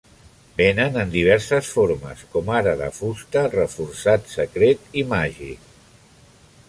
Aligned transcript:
Venen 0.59 0.95
en 1.01 1.11
diverses 1.15 1.69
formes, 1.73 2.23
com 2.31 2.49
ara 2.61 2.73
de 2.79 2.87
fusta, 3.01 3.45
reforçat, 3.57 4.27
secret 4.39 4.93
i 5.03 5.05
màgic. 5.13 5.73